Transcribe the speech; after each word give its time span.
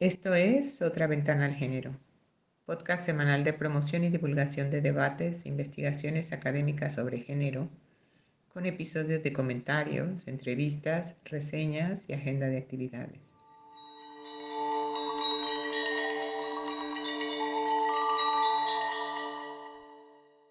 Esto 0.00 0.32
es 0.32 0.80
Otra 0.80 1.06
Ventana 1.06 1.44
al 1.44 1.54
Género, 1.54 1.94
podcast 2.64 3.04
semanal 3.04 3.44
de 3.44 3.52
promoción 3.52 4.02
y 4.02 4.08
divulgación 4.08 4.70
de 4.70 4.80
debates 4.80 5.44
e 5.44 5.50
investigaciones 5.50 6.32
académicas 6.32 6.94
sobre 6.94 7.18
género, 7.18 7.68
con 8.48 8.64
episodios 8.64 9.22
de 9.22 9.34
comentarios, 9.34 10.26
entrevistas, 10.26 11.16
reseñas 11.26 12.08
y 12.08 12.14
agenda 12.14 12.46
de 12.46 12.56
actividades. 12.56 13.34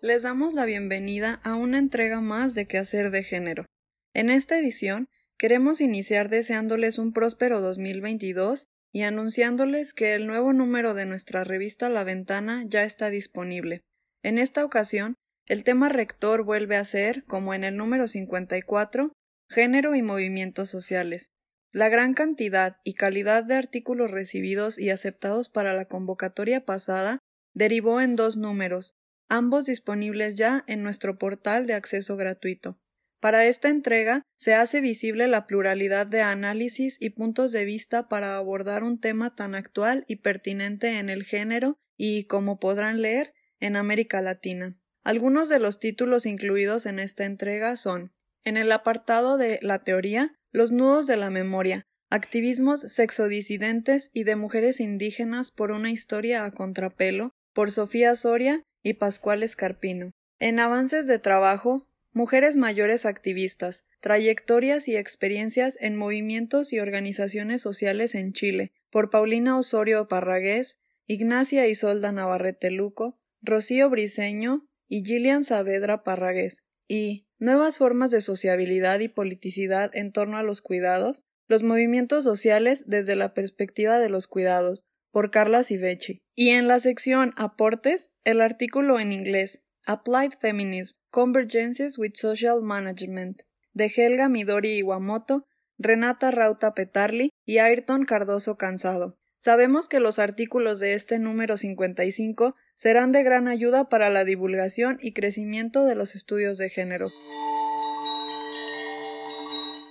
Les 0.03 0.21
damos 0.21 0.53
la 0.53 0.65
bienvenida 0.65 1.39
a 1.43 1.55
una 1.55 1.79
entrega 1.79 2.21
más 2.21 2.53
de 2.53 2.67
Quehacer 2.67 3.09
de 3.09 3.23
Género. 3.23 3.65
En 4.13 4.29
esta 4.29 4.59
edición 4.59 5.09
queremos 5.37 5.81
iniciar 5.81 6.29
deseándoles 6.29 6.99
un 6.99 7.13
próspero 7.13 7.61
2022 7.61 8.67
y 8.91 9.03
anunciándoles 9.03 9.93
que 9.93 10.15
el 10.15 10.27
nuevo 10.27 10.53
número 10.53 10.93
de 10.93 11.05
nuestra 11.05 11.43
revista 11.43 11.89
La 11.89 12.03
Ventana 12.03 12.63
ya 12.67 12.83
está 12.83 13.09
disponible. 13.09 13.81
En 14.23 14.37
esta 14.37 14.65
ocasión, 14.65 15.15
el 15.45 15.63
tema 15.63 15.89
rector 15.89 16.43
vuelve 16.43 16.75
a 16.75 16.85
ser, 16.85 17.23
como 17.25 17.53
en 17.53 17.63
el 17.63 17.75
número 17.75 18.07
54, 18.07 19.13
género 19.49 19.95
y 19.95 20.01
movimientos 20.01 20.69
sociales. 20.69 21.31
La 21.71 21.89
gran 21.89 22.13
cantidad 22.13 22.77
y 22.83 22.93
calidad 22.93 23.43
de 23.43 23.55
artículos 23.55 24.11
recibidos 24.11 24.79
y 24.79 24.89
aceptados 24.89 25.49
para 25.49 25.73
la 25.73 25.85
convocatoria 25.85 26.65
pasada 26.65 27.19
derivó 27.53 28.01
en 28.01 28.15
dos 28.15 28.37
números, 28.37 28.95
ambos 29.27 29.65
disponibles 29.65 30.35
ya 30.35 30.63
en 30.67 30.81
nuestro 30.83 31.17
portal 31.17 31.67
de 31.67 31.75
acceso 31.75 32.17
gratuito. 32.17 32.79
Para 33.19 33.45
esta 33.45 33.69
entrega 33.69 34.23
se 34.37 34.53
hace 34.53 34.79
visible 34.79 35.27
la 35.27 35.45
pluralidad 35.45 36.07
de 36.07 36.21
análisis 36.21 36.97
y 37.01 37.09
puntos 37.09 37.51
de 37.51 37.65
vista 37.65 38.07
para 38.07 38.37
abordar 38.37 38.83
un 38.83 38.99
tema 38.99 39.35
tan 39.35 39.55
actual 39.55 40.05
y 40.07 40.17
pertinente 40.17 40.99
en 40.99 41.09
el 41.09 41.23
género 41.23 41.77
y, 41.97 42.25
como 42.25 42.59
podrán 42.59 43.01
leer, 43.01 43.33
en 43.59 43.75
América 43.75 44.21
Latina. 44.21 44.77
Algunos 45.03 45.49
de 45.49 45.59
los 45.59 45.79
títulos 45.79 46.25
incluidos 46.25 46.85
en 46.85 46.99
esta 46.99 47.25
entrega 47.25 47.75
son 47.75 48.13
en 48.43 48.55
el 48.55 48.71
apartado 48.71 49.37
de 49.37 49.59
la 49.61 49.79
teoría, 49.79 50.33
los 50.51 50.71
nudos 50.71 51.07
de 51.07 51.17
la 51.17 51.29
memoria, 51.29 51.85
activismos 52.09 52.81
sexodisidentes 52.81 54.11
y 54.13 54.23
de 54.23 54.37
mujeres 54.37 54.79
indígenas 54.79 55.51
por 55.51 55.71
una 55.71 55.91
historia 55.91 56.45
a 56.45 56.51
contrapelo, 56.51 57.33
por 57.53 57.69
Sofía 57.69 58.15
Soria 58.15 58.63
y 58.81 58.93
Pascual 58.93 59.43
Escarpino. 59.43 60.11
En 60.39 60.59
avances 60.59 61.05
de 61.05 61.19
trabajo, 61.19 61.88
Mujeres 62.19 62.57
mayores 62.57 63.05
activistas, 63.05 63.85
trayectorias 64.01 64.89
y 64.89 64.97
experiencias 64.97 65.77
en 65.79 65.95
movimientos 65.95 66.73
y 66.73 66.81
organizaciones 66.81 67.61
sociales 67.61 68.13
en 68.13 68.33
Chile, 68.33 68.73
por 68.89 69.09
Paulina 69.09 69.57
Osorio 69.57 70.05
Parragués, 70.09 70.81
Ignacia 71.07 71.65
Isolda 71.65 72.11
Navarrete 72.11 72.71
Luco, 72.71 73.17
Rocío 73.41 73.89
Briceño 73.89 74.67
y 74.89 75.05
Gillian 75.05 75.45
Saavedra 75.45 76.03
Parragués, 76.03 76.65
y 76.89 77.25
Nuevas 77.37 77.77
formas 77.77 78.11
de 78.11 78.19
sociabilidad 78.19 78.99
y 78.99 79.07
politicidad 79.07 79.89
en 79.95 80.11
torno 80.11 80.37
a 80.37 80.43
los 80.43 80.61
cuidados, 80.61 81.25
los 81.47 81.63
movimientos 81.63 82.25
sociales 82.25 82.83
desde 82.85 83.15
la 83.15 83.33
perspectiva 83.33 83.97
de 83.97 84.09
los 84.09 84.27
cuidados, 84.27 84.83
por 85.09 85.31
Carla 85.31 85.63
Sivechi. 85.63 86.21
Y 86.35 86.49
en 86.49 86.67
la 86.67 86.81
sección 86.81 87.33
Aportes, 87.37 88.11
el 88.25 88.41
artículo 88.41 88.99
en 88.99 89.13
inglés 89.13 89.63
Applied 89.91 90.33
Feminism 90.39 90.95
Convergences 91.09 91.97
with 91.97 92.11
Social 92.13 92.61
Management 92.61 93.41
de 93.73 93.89
Helga 93.89 94.29
Midori 94.29 94.77
Iwamoto, 94.77 95.47
Renata 95.79 96.29
Rauta 96.29 96.75
Petarli 96.75 97.31
y 97.43 97.57
Ayrton 97.57 98.05
Cardoso 98.05 98.55
Cansado. 98.55 99.17
Sabemos 99.39 99.89
que 99.89 99.99
los 99.99 100.19
artículos 100.19 100.79
de 100.79 100.93
este 100.93 101.17
número 101.17 101.57
55 101.57 102.55
serán 102.75 103.11
de 103.11 103.23
gran 103.23 103.47
ayuda 103.47 103.89
para 103.89 104.11
la 104.11 104.25
divulgación 104.25 104.99
y 105.01 105.13
crecimiento 105.13 105.83
de 105.85 105.95
los 105.95 106.13
estudios 106.13 106.59
de 106.59 106.69
género. 106.69 107.07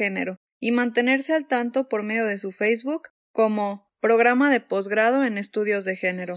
y 0.58 0.72
mantenerse 0.72 1.34
al 1.34 1.46
tanto 1.46 1.88
por 1.88 2.02
medio 2.02 2.26
de 2.26 2.36
su 2.36 2.50
Facebook 2.50 3.10
como 3.30 3.88
Programa 4.00 4.50
de 4.50 4.58
Posgrado 4.58 5.22
en 5.22 5.38
Estudios 5.38 5.84
de 5.84 5.94
Género. 5.94 6.34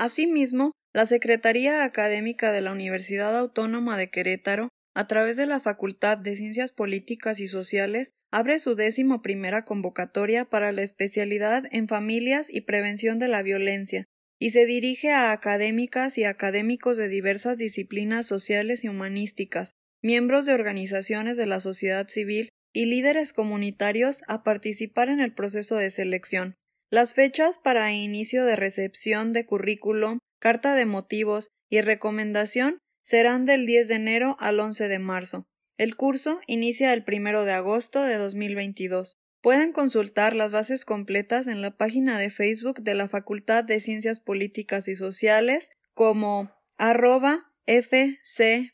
Asimismo, 0.00 0.72
la 0.92 1.06
Secretaría 1.06 1.84
Académica 1.84 2.50
de 2.50 2.62
la 2.62 2.72
Universidad 2.72 3.38
Autónoma 3.38 3.96
de 3.96 4.10
Querétaro 4.10 4.68
a 4.94 5.06
través 5.06 5.36
de 5.36 5.46
la 5.46 5.60
Facultad 5.60 6.18
de 6.18 6.36
Ciencias 6.36 6.72
Políticas 6.72 7.40
y 7.40 7.48
Sociales, 7.48 8.12
abre 8.30 8.58
su 8.58 8.74
décimo 8.74 9.22
primera 9.22 9.64
convocatoria 9.64 10.44
para 10.44 10.72
la 10.72 10.82
especialidad 10.82 11.64
en 11.70 11.88
familias 11.88 12.48
y 12.52 12.62
prevención 12.62 13.18
de 13.18 13.28
la 13.28 13.42
violencia, 13.42 14.04
y 14.38 14.50
se 14.50 14.66
dirige 14.66 15.12
a 15.12 15.32
académicas 15.32 16.18
y 16.18 16.24
académicos 16.24 16.96
de 16.96 17.08
diversas 17.08 17.58
disciplinas 17.58 18.26
sociales 18.26 18.84
y 18.84 18.88
humanísticas, 18.88 19.74
miembros 20.02 20.46
de 20.46 20.54
organizaciones 20.54 21.36
de 21.36 21.46
la 21.46 21.60
sociedad 21.60 22.08
civil 22.08 22.48
y 22.72 22.86
líderes 22.86 23.32
comunitarios 23.32 24.22
a 24.28 24.42
participar 24.42 25.08
en 25.08 25.20
el 25.20 25.32
proceso 25.32 25.76
de 25.76 25.90
selección. 25.90 26.54
Las 26.90 27.14
fechas 27.14 27.58
para 27.58 27.92
inicio 27.92 28.44
de 28.44 28.56
recepción 28.56 29.32
de 29.32 29.46
currículum, 29.46 30.18
carta 30.40 30.74
de 30.74 30.86
motivos 30.86 31.50
y 31.70 31.80
recomendación 31.80 32.78
serán 33.02 33.44
del 33.44 33.66
10 33.66 33.88
de 33.88 33.94
enero 33.94 34.36
al 34.40 34.58
11 34.58 34.88
de 34.88 34.98
marzo. 34.98 35.46
El 35.76 35.96
curso 35.96 36.40
inicia 36.46 36.92
el 36.92 37.04
1 37.06 37.44
de 37.44 37.52
agosto 37.52 38.02
de 38.02 38.16
2022. 38.16 39.18
Pueden 39.40 39.72
consultar 39.72 40.34
las 40.34 40.52
bases 40.52 40.84
completas 40.84 41.48
en 41.48 41.60
la 41.60 41.76
página 41.76 42.18
de 42.18 42.30
Facebook 42.30 42.82
de 42.82 42.94
la 42.94 43.08
Facultad 43.08 43.64
de 43.64 43.80
Ciencias 43.80 44.20
Políticas 44.20 44.86
y 44.86 44.94
Sociales 44.94 45.70
como 45.94 46.54
arroba 46.78 47.52
FCPSUAQ. 47.66 48.68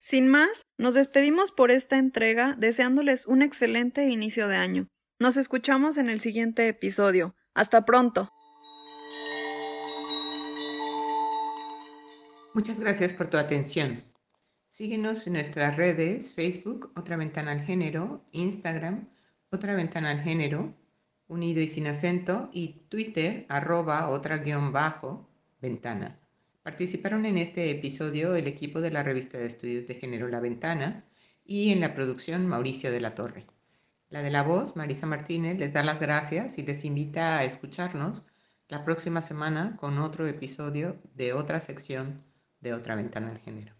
Sin 0.00 0.28
más, 0.28 0.62
nos 0.76 0.94
despedimos 0.94 1.50
por 1.50 1.72
esta 1.72 1.98
entrega 1.98 2.54
deseándoles 2.56 3.26
un 3.26 3.42
excelente 3.42 4.04
inicio 4.04 4.46
de 4.46 4.56
año. 4.56 4.86
Nos 5.18 5.36
escuchamos 5.36 5.96
en 5.96 6.08
el 6.08 6.20
siguiente 6.20 6.68
episodio. 6.68 7.34
Hasta 7.54 7.84
pronto. 7.84 8.30
Muchas 12.54 12.80
gracias 12.80 13.12
por 13.12 13.28
tu 13.28 13.36
atención. 13.36 14.02
Síguenos 14.66 15.26
en 15.26 15.34
nuestras 15.34 15.76
redes, 15.76 16.34
Facebook, 16.34 16.90
Otra 16.96 17.18
Ventana 17.18 17.52
al 17.52 17.60
Género, 17.60 18.24
Instagram, 18.32 19.06
Otra 19.50 19.74
Ventana 19.74 20.10
al 20.10 20.22
Género, 20.22 20.74
unido 21.26 21.60
y 21.60 21.68
sin 21.68 21.86
acento, 21.86 22.48
y 22.54 22.86
Twitter, 22.88 23.44
arroba 23.50 24.08
otra 24.08 24.38
guion 24.38 24.72
bajo, 24.72 25.28
ventana. 25.60 26.18
Participaron 26.62 27.26
en 27.26 27.36
este 27.36 27.70
episodio 27.70 28.34
el 28.34 28.46
equipo 28.46 28.80
de 28.80 28.92
la 28.92 29.02
revista 29.02 29.36
de 29.36 29.46
estudios 29.46 29.86
de 29.86 29.96
género 29.96 30.26
La 30.28 30.40
Ventana 30.40 31.04
y 31.44 31.70
en 31.70 31.80
la 31.80 31.94
producción 31.94 32.46
Mauricio 32.46 32.90
de 32.90 33.00
la 33.00 33.14
Torre. 33.14 33.46
La 34.08 34.22
de 34.22 34.30
la 34.30 34.42
voz, 34.42 34.74
Marisa 34.74 35.06
Martínez, 35.06 35.58
les 35.58 35.74
da 35.74 35.82
las 35.82 36.00
gracias 36.00 36.56
y 36.56 36.62
les 36.62 36.86
invita 36.86 37.38
a 37.38 37.44
escucharnos 37.44 38.24
la 38.68 38.84
próxima 38.84 39.20
semana 39.20 39.76
con 39.76 39.98
otro 39.98 40.26
episodio 40.26 40.96
de 41.14 41.34
otra 41.34 41.60
sección 41.60 42.26
de 42.60 42.72
otra 42.74 42.94
ventana 42.96 43.30
al 43.30 43.38
género. 43.38 43.77